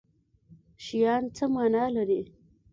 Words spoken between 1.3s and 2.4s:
څه معنی لري